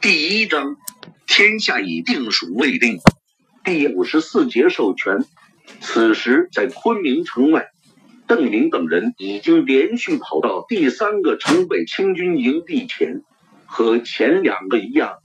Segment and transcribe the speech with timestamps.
[0.00, 0.78] 第一章，
[1.26, 3.00] 天下已定属未定。
[3.62, 5.26] 第五十四节授权。
[5.82, 7.68] 此时在昆明城外，
[8.26, 13.20] 邓明等人已经连续跑到第三个城北清军营地前，
[13.66, 15.18] 和前两个一样，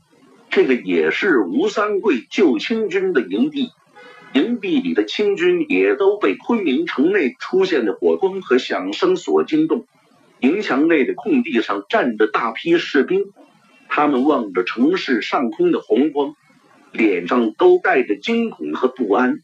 [0.50, 3.70] 这个也是吴三桂救清军的营地。
[4.34, 9.86] 营地里的清军也都被昆明城内出现的火光和响声所惊动。
[10.42, 13.24] 营墙内的空地上站着大批士兵，
[13.88, 16.36] 他们望着城市上空的红光，
[16.92, 19.40] 脸上都带着惊恐和不安。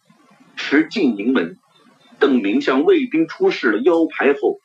[0.55, 1.57] 持进营门，
[2.19, 4.59] 邓明向卫兵出示了腰牌后，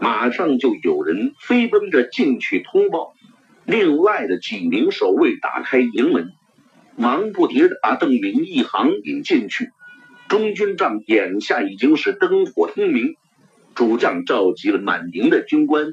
[0.00, 3.14] 马上就有人飞奔着进去通报。
[3.64, 6.32] 另外的几名守卫打开营门。
[6.98, 9.68] 忙不迭地把邓明一行引进去。
[10.28, 13.16] 中军帐眼下已经是灯火通明，
[13.74, 15.92] 主将召集了满营的军官，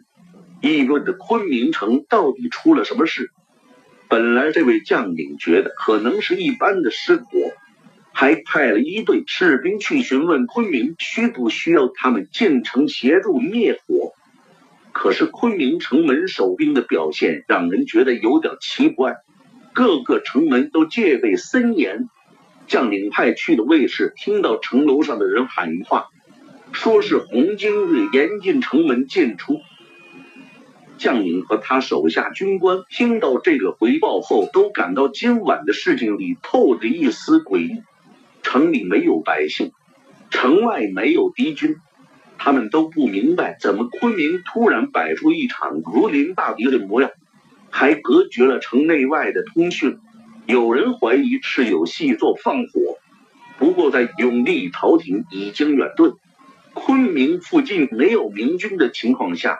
[0.63, 3.31] 议论着昆明城到底出了什么事。
[4.07, 7.26] 本来这位将领觉得可能是一般的失火，
[8.13, 14.13] 还派了一队士兵去询问昆明需不需要他们进城协助灭火。
[14.93, 19.18] 可是昆明城门守兵的表现让人觉得有点奇怪。
[19.73, 22.07] 各个城门都戒备森严，
[22.68, 26.05] 将领派去的卫士听到城楼上的人喊话，
[26.71, 29.60] 说是洪精锐严禁城门进出。
[31.04, 37.84] 将领和他手下军官听到这个回报后，都感到今晚的事情里透着一丝诡异。
[38.41, 39.73] 城里没有百姓，
[40.29, 41.76] 城外没有敌军，
[42.37, 47.12] 他们都不明白怎么昆明突然摆出一场如临大敌的模样。
[47.70, 49.98] 还隔绝了城内外的通讯，
[50.45, 52.98] 有人怀疑是有细作放火。
[53.57, 56.15] 不过在永历朝廷已经远遁，
[56.73, 59.60] 昆明附近没有明军的情况下，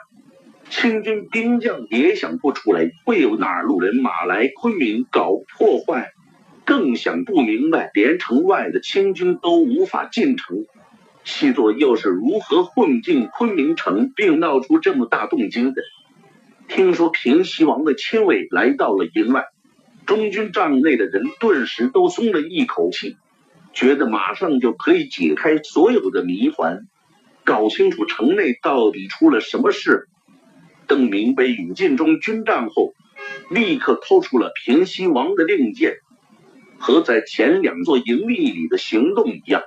[0.70, 6.12] 清军兵将也想不出来会有哪路人马来昆明搞破坏，
[6.64, 10.64] 更想不明白连城外的清军都无法进城，
[11.22, 15.82] 细作又是如何混进昆明城并闹出这么大动静的。
[16.66, 19.44] 听说平西王的亲卫来到了营外，
[20.06, 23.16] 中军帐内的人顿时都松了一口气，
[23.74, 26.80] 觉得马上就可以解开所有的谜团，
[27.44, 30.08] 搞清楚城内到底出了什么事。
[30.86, 32.94] 邓明被引进中军帐后，
[33.50, 35.98] 立刻掏出了平西王的令箭，
[36.78, 39.62] 和在前两座营地里的行动一样，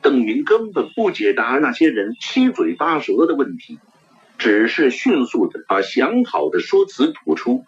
[0.00, 3.78] 邓明根本不解答那些人七嘴八舌的问题。
[4.38, 7.64] 只是迅速的把想好的说辞吐出。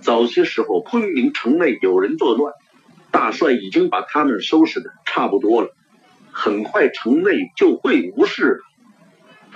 [0.00, 2.52] 早些时候，昆明城内有人作乱，
[3.10, 5.68] 大帅已经把他们收拾的差不多了，
[6.30, 8.58] 很快城内就会无事了。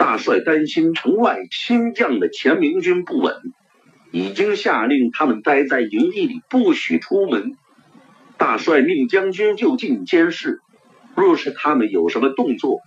[0.04, 3.36] 大帅担心城外新将的前明军不稳，
[4.12, 7.56] 已经下令他们待在营地里，不许出门。
[8.36, 10.60] 大帅命将军就近监视，
[11.14, 12.80] 若是他们有什么动作，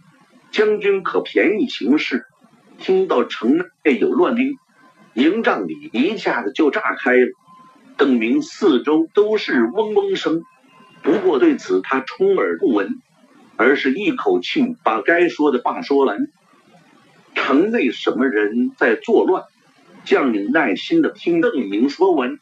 [0.52, 2.24] 将军可便宜行事。
[2.78, 4.54] 听到城内有乱兵，
[5.16, 7.32] 营帐里一下子就炸开了。
[7.98, 10.44] 邓明四周都是嗡嗡声，
[11.02, 12.90] 不过对此他充耳不闻，
[13.56, 16.20] 而是一口气把该说的话说完。
[17.38, 19.44] 城内什么人在作乱？
[20.04, 22.40] 将领耐心的听邓明说完，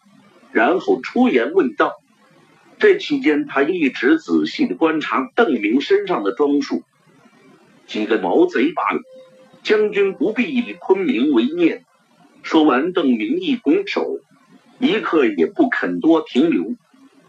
[0.51, 1.93] 然后出言问道。
[2.79, 6.83] 这期间，他一直仔细的观察邓明身上的装束，
[7.87, 9.01] 几个毛贼罢了。
[9.63, 11.85] 将军不必以昆明为念。
[12.43, 14.19] 说完，邓明一拱手，
[14.79, 16.75] 一刻也不肯多停留，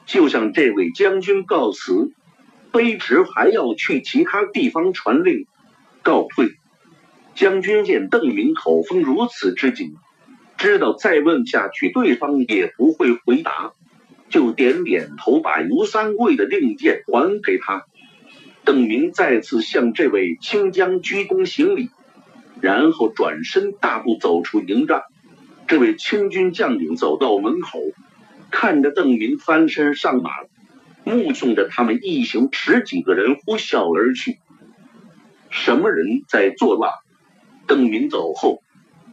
[0.04, 2.12] 就向这位将军告辞，
[2.72, 5.46] 卑职还要去其他地方传令，
[6.02, 6.56] 告退。
[7.36, 9.94] 将军见邓明口风如此之紧，
[10.56, 13.72] 知道再问下去对方也不会回答，
[14.30, 17.84] 就点点头，把吴三桂的令箭还给他。
[18.64, 21.90] 邓明再次向这位清将鞠躬行礼。
[22.62, 25.02] 然后转身大步走出营帐，
[25.68, 27.78] 这位清军将领走到门口，
[28.50, 30.30] 看着邓明翻身上马，
[31.04, 34.38] 目送着他们一行十几个人呼啸而去。
[35.50, 36.92] 什么人在作乱？
[37.66, 38.62] 邓明走后，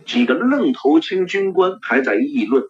[0.06, 2.66] 几个愣头青军官还在议论，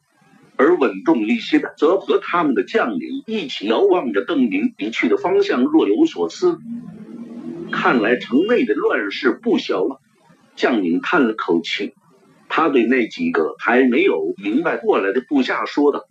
[0.56, 6.58] 而稳重一些的则和他们的将领一起遥望着邓明离去的方向，若有所思。
[7.72, 10.00] 看来城内的乱世不小了。
[10.56, 11.96] 将领叹了口气，
[12.48, 16.04] 他对那几个还没有明白过来的部下说道：“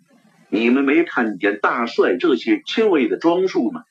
[0.51, 3.85] 你们没看见大帅这些亲卫的装束吗？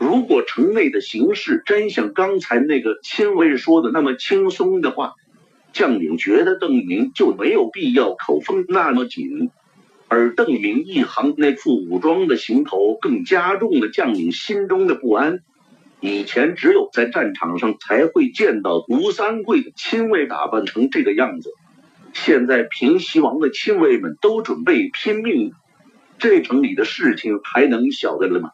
[0.00, 5.12] 如果城内的形势真像刚才那个亲卫说的那么轻松的话，
[5.74, 9.50] 将领觉得邓明就没有必要口风那么紧。
[10.08, 15.40] 而邓明一行那副武装的行头，更加重了将领心中的不安。
[16.00, 21.50] 以前只有在战场上才会见到吴三桂的亲卫打扮成这个样子，
[22.14, 25.52] 现在平西王的亲卫们都准备拼命，
[26.18, 28.50] 这城里的事情还能晓得了吗？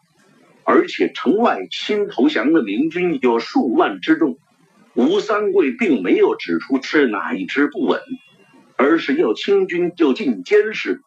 [0.69, 4.37] 而且城外新投降的明军有数万之众，
[4.95, 8.01] 吴三桂并没有指出是哪一支不稳，
[8.75, 11.01] 而是要清军就近监视，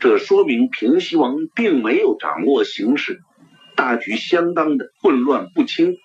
[0.00, 3.20] 这说明平西王并没有掌握形势。
[3.76, 5.98] 大局相当的混乱不清，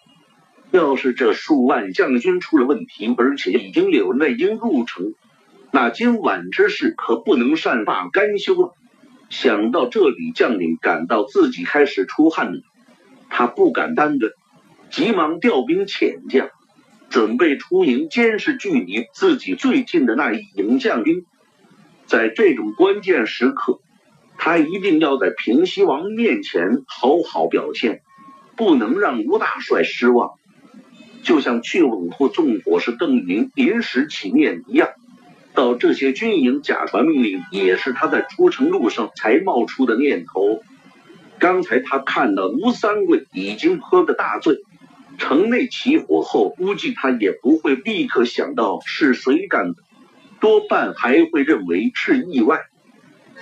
[0.70, 5.16] 要是这数万将军出了问题，而且已经有内应入城，
[5.72, 8.76] 那今晚之事可不能善罢甘休了。
[9.32, 12.62] 想到这里，将领感到自己开始出汗了，
[13.42, 14.34] 他不敢耽搁，
[14.92, 16.50] 急忙调兵遣将，
[17.10, 21.26] 准备出营监视距离自己最近的那一营将兵。
[22.06, 23.80] 在这种关键时刻。
[24.38, 28.02] 他一定要在平西王面前好好表现，
[28.56, 30.32] 不能让吴大帅失望。
[31.24, 34.90] 就像去武户纵火是邓明临时起念一样，
[35.56, 40.62] 到这些军营假传命令也是他在出城路上才冒出的念头。
[41.42, 44.60] 刚才他看到吴三桂已经喝得大醉，
[45.18, 49.82] 城内起火后，估计他也不会立刻想到是谁干的，
[50.40, 52.60] 多半还会认为是意外。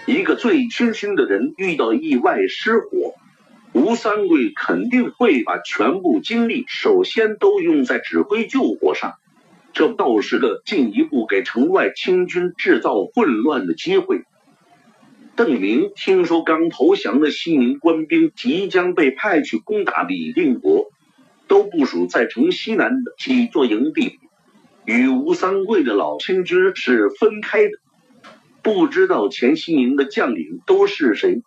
[0.05, 3.15] 一个醉醺醺的人遇到意外失火，
[3.73, 9.15] 吴三桂肯定会把全部精力首先都用在指挥救火上，
[9.73, 14.23] 这倒是个进一步给城外清军制造混乱的机会。
[15.39, 20.89] 邓明听说刚投降的西宁官兵即将被派去攻打李定国，
[21.47, 24.19] 都部署在城西南的几座营地，
[24.83, 27.69] 与吴三桂的老清军是分开的。
[28.61, 31.41] 不知道前西宁的将领都是谁，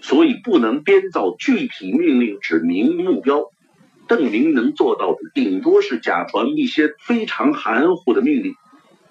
[0.00, 3.50] 所以不能编造具体命令指明目标。
[4.08, 8.54] 邓明能做到的，顶多是假传一些非常含糊的命令，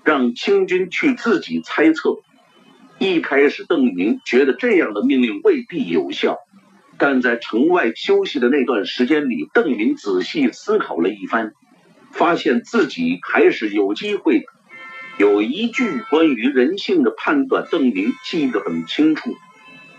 [0.04, 2.16] 让清军去自己猜测。
[2.97, 6.38] 一开始，邓明觉得这样的命令未必有效，
[6.97, 11.51] 但在城外休息的那段时间里，邓明仔细思考了一番，
[12.12, 14.45] 发现自己还是有机会的。
[15.18, 19.36] 有一句关于人性的判断，邓明记得很清楚，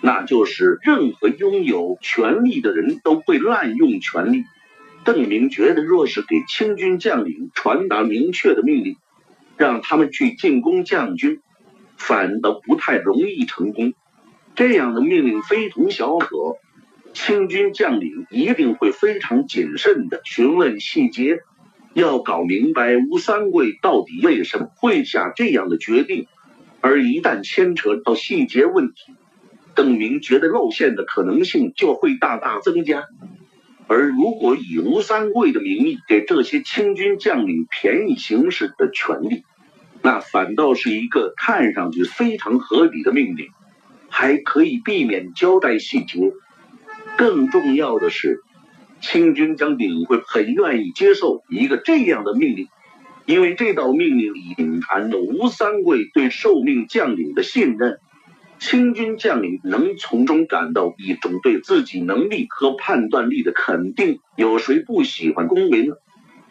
[0.01, 4.45] 那就是任何拥有权力的人都会滥用权力。
[5.05, 8.97] 邓明觉得，若是给清军将领传达明确的命令，
[9.59, 11.41] 让他们去进攻将军，
[11.97, 13.95] 反倒不太容易成功。
[14.55, 16.57] 这样的命令非同小可，
[17.13, 21.41] 清军将领一定会非常谨慎地询问细节。
[21.93, 26.27] 要搞明白吴三桂到底为什么会下这样的决定，
[26.83, 29.15] 而一旦牵扯到细节问题，
[29.75, 33.05] 邓明觉得露馅的可能性就会大大增加。
[33.87, 39.45] 而如果以吴三桂的名义给这些清军将领便宜行事的权利，
[40.07, 43.49] 那反倒是一个看上去非常合理的命令，
[44.09, 46.33] 还可以避免交代细节。
[47.17, 48.41] 更重要的是。
[48.99, 52.69] 清军将领会很愿意接受一个这样的命令，
[53.27, 57.99] 因为这道命令隐含着吴三桂对受命将领的信任。
[58.59, 64.21] 清军将领能从中感到一种对自己能力和判断力的肯定。
[64.37, 65.95] 有谁不喜欢恭维呢？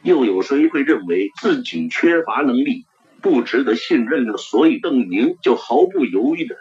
[0.03, 2.85] 又有谁会认为自己缺乏能力，
[3.25, 4.37] 不值得信任的？
[4.37, 6.55] 所以邓明就毫不犹豫的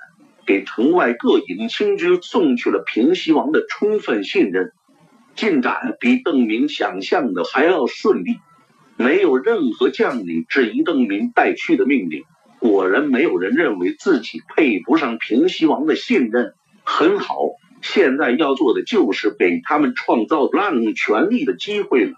[0.46, 4.72] 给城外各营清军送去了平西王的充分信任。
[5.36, 8.38] 进展比邓明想象的还要顺利，
[8.96, 12.22] 没有任何将领质疑邓明带去的命令。
[12.60, 16.54] 果然，没有人认为自己配不上平西王的信任。
[16.82, 17.36] 很好，
[17.82, 22.12] 现在要做的就是给他们创造滥用权力的机会了，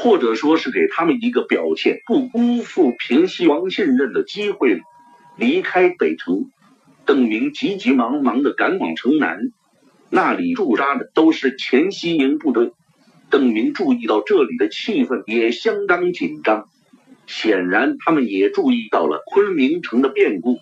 [0.00, 4.80] 或者说是给他们一个表现不辜负平西王信任的机会。
[5.36, 6.52] 离开北城，
[7.04, 9.50] 邓明急急忙忙地赶往城南。
[10.08, 12.70] 那里驻扎的都是前西营部队，
[13.28, 16.68] 邓明注意到这里的气氛也相当紧张，
[17.26, 20.60] 显然他们也注意到了昆明城的变故。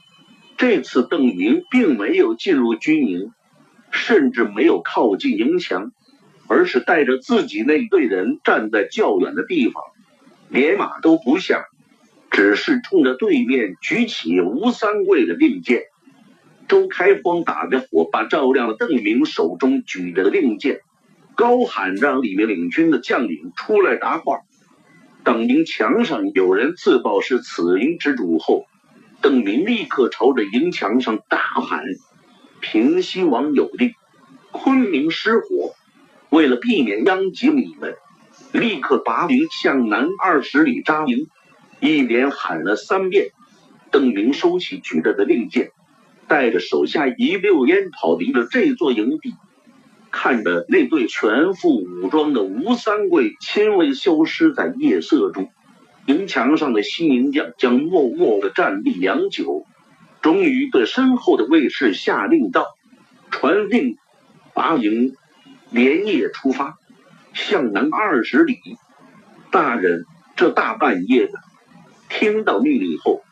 [0.56, 3.32] 这次邓明并没有进入军营，
[3.90, 5.92] 甚至没有靠近营墙，
[6.48, 9.82] 而是带着自己那队人站在较远的地方，
[10.48, 11.66] 连马都不下，
[12.30, 15.84] 只是冲着对面举起吴三桂的令箭。
[16.68, 20.80] 周开荒打着火把，照亮了邓明手中举着的令箭，
[21.36, 24.40] 高喊让里面领军的将领出来答话。
[25.22, 28.66] 等明墙上有人自报是此营之主后，
[29.20, 31.84] 邓明立刻朝着营墙上大喊
[32.60, 33.92] ：“平西王有令，
[34.52, 35.74] 昆明失火，
[36.30, 37.96] 为了避免殃及你们，
[38.52, 41.28] 立刻拔营向南二十里扎营。
[41.80, 43.30] 一连喊了三遍。
[43.90, 45.70] 邓明收起举着的令箭，
[46.26, 49.34] 带着手下一溜烟跑离了这座营地。
[50.10, 55.50] 看着那队全副武装的吴三桂亲卫消失在夜色中，
[56.06, 59.64] 营墙上的新营将将默默的站立良久，
[60.22, 62.66] 终于对身后的卫士下令道
[63.30, 63.96] ：“传令，
[64.54, 65.14] 拔营，
[65.70, 66.78] 连夜出发，
[67.34, 68.58] 向南二十里。”
[69.50, 70.04] 大人，
[70.36, 71.38] 这大半夜的，
[72.08, 73.22] 听到命令后，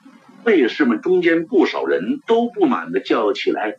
[0.44, 3.76] 卫士们中间不少人都不满的叫起来。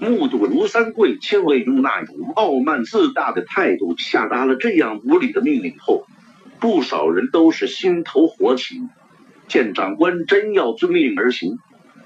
[0.00, 6.06] 目睹卢三桂亲卫用那种傲慢自大的态度下达了这样无理的命令后，
[6.60, 8.80] 不少人都是心头火起。
[9.48, 11.58] 见长官真要遵命而行，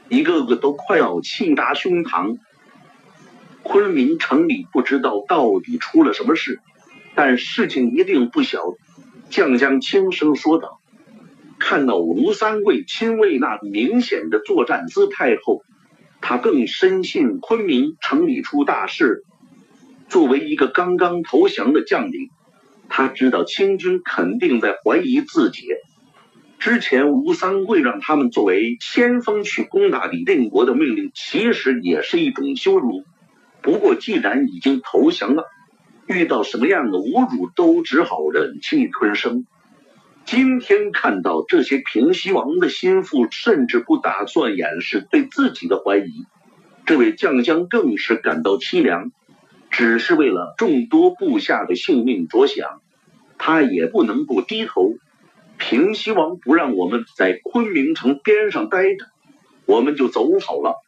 [0.08, 2.38] 一个个都快要气炸胸膛。
[3.62, 6.60] 昆明城里不知道到底出了什么事，
[7.14, 8.62] 但事情一定不小。
[9.30, 10.80] 将将轻声说道
[11.58, 15.62] ：“看到吴三桂亲卫那明显的作战姿态后。”
[16.24, 19.24] 他更深信昆明城里出大事。
[20.08, 22.28] 作为一个刚刚投降的将领，
[22.88, 25.66] 他知道清军肯定在怀疑自己。
[26.60, 33.02] 之前吴三桂让他们作为先锋去攻打李定国的命令，其实也是一种羞辱。
[33.62, 35.44] 不过既然已经投降了，
[36.06, 39.46] 遇到什么样的侮辱都只好忍气吞声。
[40.24, 46.26] 今天看到这些平西王的心腹，甚至不打算掩饰对自己的怀疑，
[46.86, 49.10] 这位将将更是感到凄凉。
[49.70, 52.82] 只是为了众多部下的性命着想，
[53.38, 54.94] 他也不能不低头。
[55.56, 59.06] 平西王不让我们在昆明城边上待着，
[59.64, 60.82] 我们就走好了。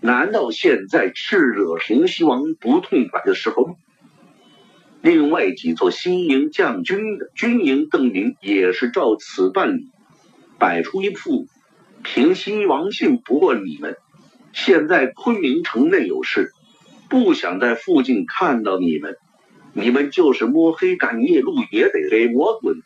[0.00, 3.74] 难道现在是惹平西王不痛快的时候吗？
[5.00, 9.90] 另外几座西营将军的军营，邓明也是照此办理，
[10.58, 11.46] 摆出一副
[12.02, 13.96] 平西王信不过你们。
[14.52, 16.52] 现在昆明城内有事，
[17.08, 19.16] 不想在附近看到你们，
[19.72, 22.76] 你们就是摸黑赶夜路也得给我滚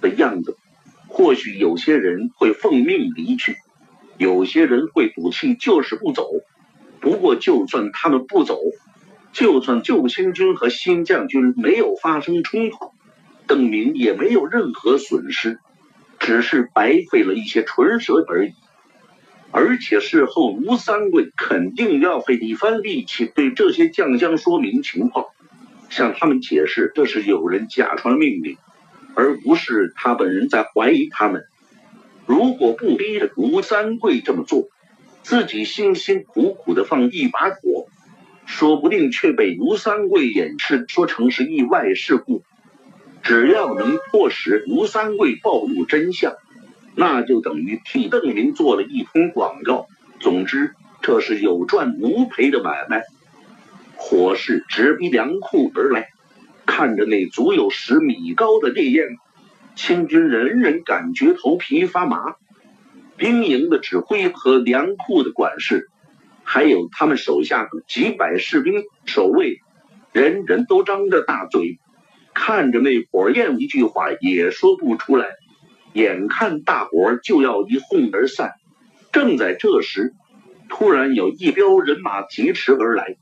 [0.00, 0.56] 的样子。
[1.08, 3.56] 或许有些人会奉命离去，
[4.16, 6.28] 有些人会赌气就是不走。
[7.02, 8.58] 不过就算他们不走。
[9.32, 12.92] 就算旧清军和新将军没有发生冲突，
[13.46, 15.58] 邓明也没有任何损失，
[16.18, 18.52] 只是白费了一些唇舌而已。
[19.50, 25.24] 而且事后吴三桂肯定要费一番力气对这些将将说明情况，
[25.88, 28.58] 向他们解释这是有人假传命令，
[29.14, 31.44] 而不是他本人在怀疑他们。
[32.26, 34.68] 如果不逼着吴三桂这么做，
[35.22, 37.86] 自己辛辛苦苦的放一把火。
[38.44, 42.42] 说不定却被吴三桂掩饰，说成是意外事故。
[43.22, 46.34] 只要能迫使吴三桂暴露真相，
[46.96, 49.86] 那就等于替邓林做了一通广告。
[50.18, 53.04] 总之，这是有赚无赔的买卖。
[53.94, 56.08] 火势直逼粮库而来，
[56.66, 59.06] 看着那足有十米高的烈焰，
[59.76, 62.34] 清军人人感觉头皮发麻。
[63.16, 65.88] 兵营的指挥和粮库的管事。
[66.44, 69.60] 还有他们手下的几百士兵守卫，
[70.12, 71.78] 人人都张着大嘴，
[72.34, 75.28] 看着那火焰，一句话也说不出来。
[75.92, 78.54] 眼看大伙就要一哄而散，
[79.12, 80.14] 正在这时，
[80.68, 83.16] 突然有一彪人马疾驰而来，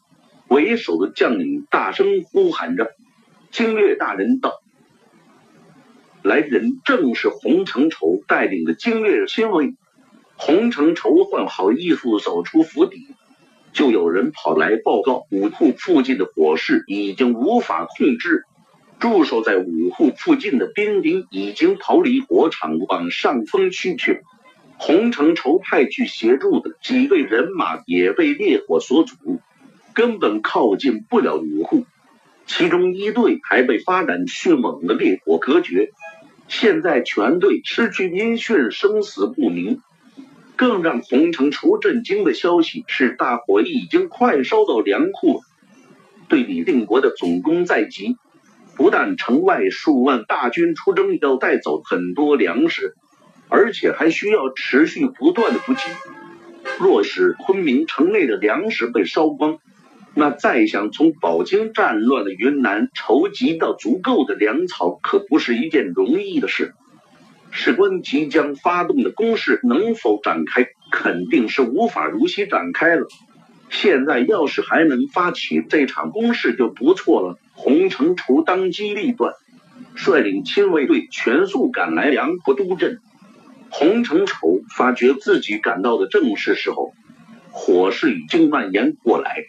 [0.49, 2.93] 为首的将领大声呼喊着
[3.53, 4.63] ：“经略大人到！”
[6.23, 9.75] 来人正是洪承畴带领的精锐亲卫。
[10.37, 13.07] 洪承畴换好衣服走出府邸。
[13.73, 18.43] 就有人跑来报告，武库附近的火势已经无法控制，
[18.99, 24.23] 驻守在武库附近的兵丁已经逃离火场，往上风区去。
[24.77, 29.41] 洪承畴派去协助的几队人马也被烈火所阻，
[29.95, 31.85] 根本靠近不了武库。
[32.47, 35.91] 其中一队还被发展迅猛的烈火隔绝，
[36.51, 39.81] 现在全队失去音讯，生死不明。
[40.57, 45.43] 更让洪承畴震惊的消息是，大火已经快烧到粮库，
[46.29, 48.17] 对李定国的总攻在即。
[48.77, 52.97] 不但城外数万大军出征要带走很多粮食，
[53.49, 55.81] 而且还需要持续不断的补给。
[56.81, 59.59] 若是昆明城内的粮食被烧光，
[60.15, 66.75] 那再想从饱经战乱的云南筹集到足够的粮草，可不是一件容易的事。
[67.53, 73.07] 事关即将发动的攻势能否展开，肯定是无法如期展开了。
[73.71, 77.39] 现在要是还能发起这场攻势就不错了。
[77.55, 79.35] 洪承畴当机立断，
[79.95, 82.99] 率领亲卫队全速赶来梁坡都镇。
[83.69, 86.93] 洪承畴发觉自己赶到的正是时候，
[87.51, 89.45] 火势已经蔓延过来，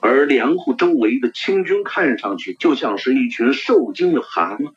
[0.00, 4.72] 而粮库周围的清军看上去就像是一群受惊的蛤蟆，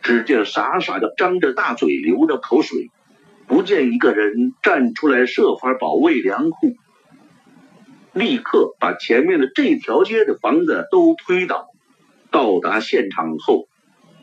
[0.00, 2.90] 只见傻傻的张着大嘴，流着口水，
[3.46, 6.74] 不见一个人站出来设法保卫粮库。
[8.14, 11.68] 立刻把前面的这条街的房子都推倒。
[12.30, 13.68] 到达现场后，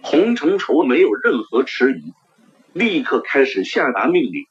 [0.01, 2.13] 洪承畴没有任何迟疑，
[2.73, 4.45] 立刻开始下达命令。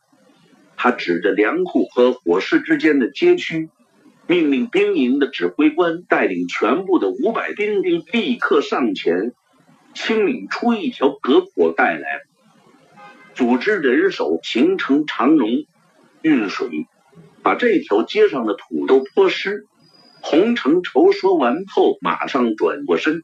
[0.77, 3.69] 他指着粮库和火势之间的街区，
[4.29, 9.33] 命令兵营的指挥官带领全部的五百兵丁立刻上前，
[9.95, 12.21] 清理出一条隔火带来，
[13.35, 15.49] 组织人手形成长龙
[16.21, 16.87] 运水。
[17.43, 19.65] 把这条街上的土都泼湿。
[20.21, 23.23] 洪承畴说完后，马上转过身，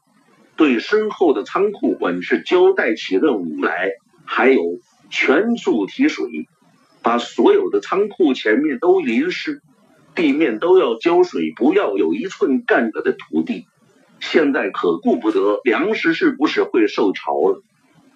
[0.55, 3.91] 对身后的仓库管事交代起任务来。
[4.25, 4.63] 还有，
[5.11, 6.25] 全速提水，
[7.03, 9.61] 把所有的仓库前面都淋湿，
[10.15, 13.67] 地面都要浇水，不要有一寸干涸的土地。
[14.19, 17.61] 现在可顾不得粮食是不是会受潮了，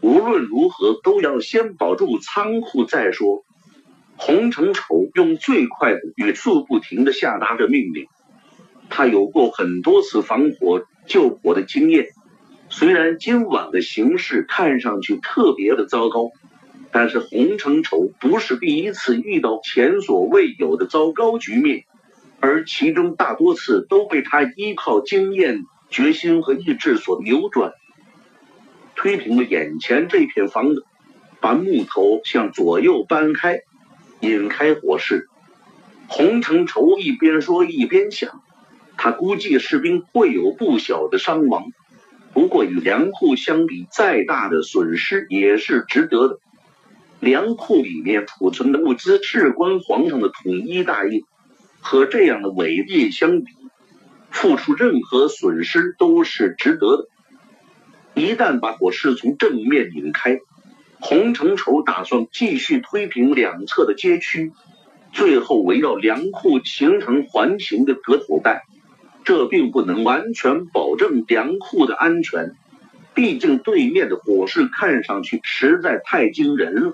[0.01, 3.43] 无论如何都要先保住仓库再说。
[4.15, 8.07] 洪承畴用最快的语速不停地下达着命令。
[8.89, 12.07] 他有过很多次防火救火的经验，
[12.69, 16.31] 虽然今晚的形势看上去特别的糟糕，
[16.91, 21.85] 但是洪承畴不是第一次遇到前所未有的糟糕局面，
[22.39, 27.73] 而其中大多次都被他依靠经验、决心和意志所扭转，
[28.95, 30.85] 推平了眼前这片房子，
[31.41, 33.61] 把木头向左右搬开。
[34.21, 35.29] 引开火势，
[36.09, 38.41] 洪承畴一边说一边想，
[38.97, 41.71] 他估计士兵会有不小的伤亡，
[42.33, 46.39] 不过与粮库相比，再大的损失也是值得的。
[47.21, 51.21] 粮库里面储存的物资事关皇上的统一大业，
[51.79, 53.53] 和这样的伟业相比，
[54.29, 57.07] 付出任何损失都是值得的。
[58.13, 60.39] 一旦把火势从正面引开。
[61.01, 64.51] 洪承畴打算继续推平两侧的街区，
[65.13, 68.63] 最后围绕粮库形成环形的隔土带。
[69.23, 72.51] 这并不能完全保证粮库的安全，
[73.13, 76.93] 毕竟对面的火势看上去实在太惊人了。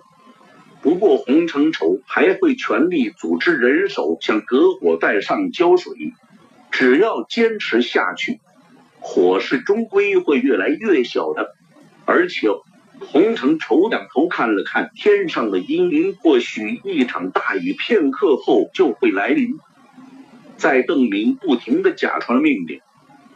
[0.86, 6.14] 不过洪承畴还会全力组织人手向隔火带上浇水，
[6.70, 8.40] 只要坚持下去，
[9.00, 11.56] 火势终归会越来越小的，
[12.06, 12.50] 而且。
[12.98, 19.58] 洪承畴仰头看了看天上的阴云，或许一场大雨片刻后就会来临。
[20.56, 22.80] 在邓明不停的假传命令，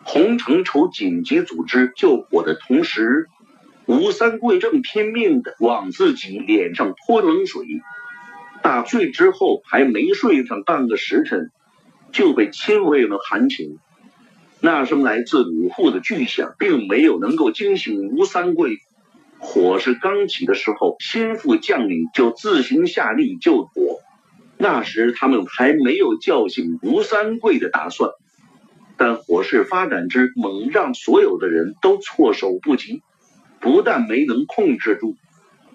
[0.04, 3.28] 洪承畴紧急组织救火的同时，
[3.90, 7.66] 吴三桂正拼命的往自己脸上泼冷水。
[8.62, 11.50] 大睡之后还没睡上半个时辰，
[12.12, 13.80] 就被亲卫们喊醒。
[14.62, 18.78] 那声来自五户的巨响，并没有能够惊醒吴三桂。
[19.40, 23.72] 火势刚起的时候，心腹将领就自行下令救火。
[24.60, 28.12] 那时他们还没有叫醒吴三桂的打算，
[28.98, 33.02] 但火势发展之猛，让所有的人都措手不及。
[33.60, 35.16] 不但没能控制住，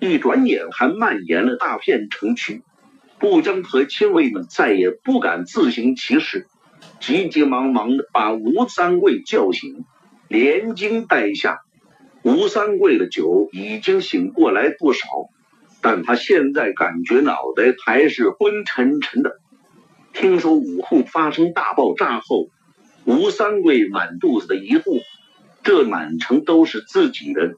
[0.00, 2.62] 一转眼还蔓延了大片城区。
[3.18, 6.46] 布江和亲卫们再也不敢自行其事，
[7.00, 9.84] 急急忙忙的把吴三桂叫醒，
[10.28, 11.60] 连惊带吓。
[12.22, 15.06] 吴三桂的酒已经醒过来不少，
[15.80, 19.38] 但他现在感觉脑袋还是昏沉沉的。
[20.12, 22.48] 听说武库发生大爆炸后，
[23.04, 25.02] 吴三桂满肚子的疑惑：
[25.62, 27.56] 这满城都是自己人，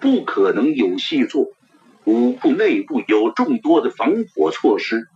[0.00, 1.46] 不可能有戏做。
[2.04, 5.08] 武库内部有众多的防火措施，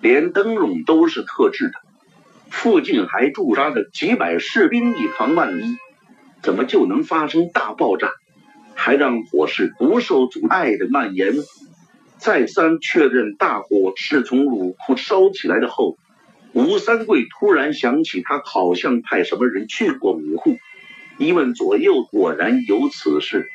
[0.00, 1.72] 连灯笼都是特制的，
[2.50, 5.76] 附近还驻扎着几百士兵，以防万一。
[6.42, 8.10] 怎么就能发生大爆炸？
[8.74, 11.42] 还让火势不受阻碍的蔓延呢。
[12.18, 15.96] 再三确认大火是从鲁库烧起来的后，
[16.52, 20.56] 吴三桂突然想起他好像派什么人去过武库，
[21.18, 23.48] 一问左右，果然有此事。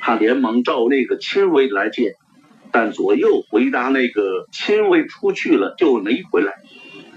[0.00, 2.14] 他连忙召那个亲卫来见，
[2.72, 6.54] 但左右回答那个亲卫出去了就没回来。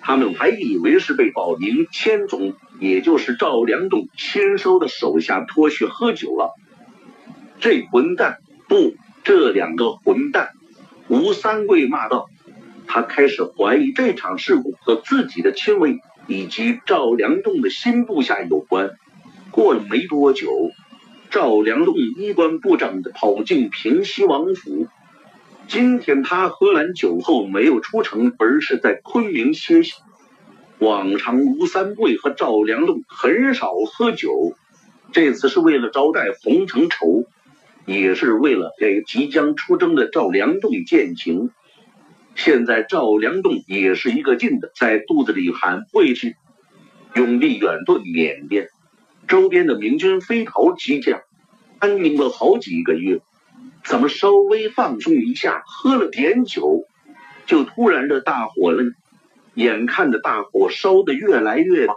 [0.01, 6.55] 他们还以为是被保宁千总，也就是赵良栋签收的手下拖去喝酒了。
[7.59, 8.39] 这混蛋！
[8.67, 10.49] 不，这两个混蛋！
[11.07, 12.25] 吴三桂骂道。
[12.87, 18.89] 他开始怀疑这场事故和自己的亲卫以及赵良栋的新部下有关。
[19.51, 20.71] 过了没多久，
[21.31, 24.87] 赵良栋衣冠不整的跑进平西王府。
[25.69, 29.93] 今天他喝完酒后没有出城，而是在昆明歇息。
[30.79, 34.57] 往常吴三桂和赵良栋很少喝酒，
[35.13, 37.23] 这次是为了招待洪承畴，
[37.85, 41.49] 也是为了给即将出征的赵良栋饯行。
[42.35, 46.35] 现在赵良栋也是一个劲的在肚子里喊回去，
[47.15, 48.67] 用力远遁缅甸，
[49.31, 51.21] 周边的明军飞逃激将，
[51.79, 53.21] 安宁了好几个月，
[53.81, 56.83] 怎么稍微放松一下，喝了点酒，
[57.45, 58.91] 就突然的大火了呢？
[59.53, 61.93] 眼看着大火烧得越来越大，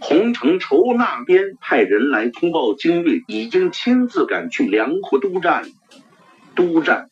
[0.00, 5.64] 洪承畴那边派人来通报，精锐已经亲自赶去粮库督战。
[6.54, 7.10] 督战，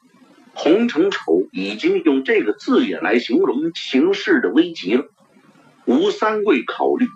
[0.55, 5.05] 洪承畴已经用这个字眼来形容形势的危急了。
[5.85, 7.07] 吴三桂考虑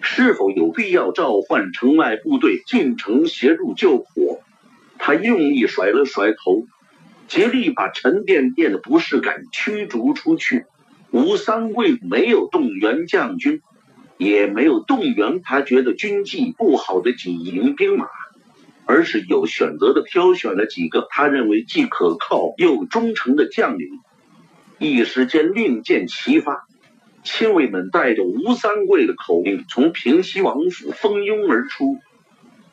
[0.00, 4.40] 是否有必要召唤城外部队进城协助救火，
[4.98, 6.66] 他用力甩了甩头，
[7.26, 10.64] 竭力把沉甸甸的不适感驱逐出去。
[11.10, 13.60] 吴三桂没有动员将军，
[14.18, 18.06] 也没有动员他觉得军纪不好的几营兵马，
[18.84, 23.88] 而是有选择的挑选了几个他认为既可靠又忠诚的将领。
[24.78, 26.67] 一时间令箭齐发，
[27.30, 31.98] 亲卫们带着吴三桂的口令从平西王府蜂拥而出。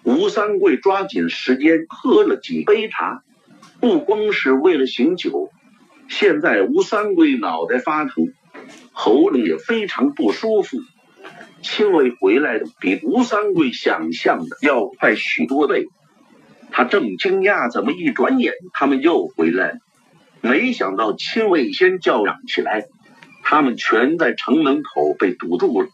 [0.04, 3.22] 吴三桂抓紧时间喝了几杯茶，
[3.82, 5.50] 不光是为了醒酒。
[6.08, 8.32] 现在吴三桂脑袋发疼，
[8.94, 10.78] 喉咙也非常不舒服。
[11.62, 15.86] 亲卫回来的比吴三桂想象的要快许多倍。
[16.72, 19.78] 他正惊讶，怎么一转眼他们又回来了？
[20.40, 22.86] 没想到亲卫先叫嚷起来，
[23.48, 25.88] 他们全在城门口被堵住了。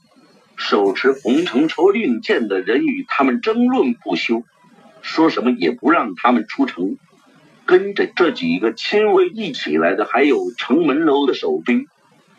[0.56, 4.44] 手持洪承畴令箭的人与他们争论不休，
[5.02, 6.98] 说什么也不让他们出城。
[7.66, 11.88] 跟着这几个亲卫一起来的，还有城门楼的守兵。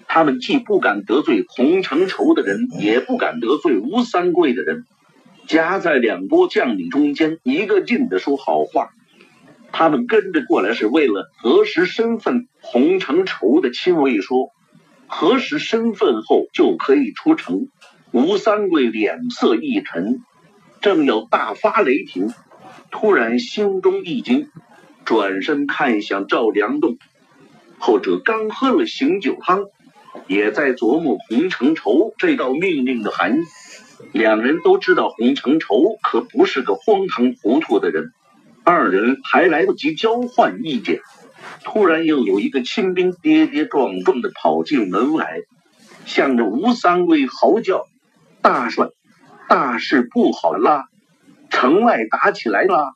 [0.09, 4.85] 他们既不敢得罪洪承畴的人，也不敢得罪吴三桂的人，
[5.47, 8.91] 夹在两拨将领中间，一个劲的说好话。
[9.73, 12.47] 他们跟着过来是为了核实身份。
[12.61, 14.51] 洪承畴的亲卫说
[15.15, 17.69] ：“核实身份后就可以出城。”
[18.13, 20.21] 吴三桂脸色一沉，
[20.81, 22.33] 正要大发雷霆，
[22.91, 24.49] 突然心中一惊。
[25.05, 26.97] 转身看向赵良栋，
[27.79, 29.65] 后者刚喝了醒酒汤，
[30.29, 33.45] 也在琢磨洪承畴这道命令的含义。
[34.13, 38.13] 两人都知道洪承畴可不是个荒唐糊涂的人。
[38.65, 41.01] 二人还来不及交换意见，
[41.65, 45.41] 突然又有一个清兵跌跌撞撞的跑进门来，
[46.05, 47.87] 向着吴三桂嚎叫
[48.43, 48.89] ：“大帅，
[49.49, 50.85] 大事不好啦！
[51.51, 52.95] 城外打起来了！”